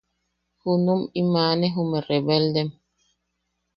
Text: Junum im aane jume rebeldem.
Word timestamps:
Junum 0.61 1.01
im 1.19 1.29
aane 1.43 1.67
jume 1.73 1.99
rebeldem. 2.07 2.69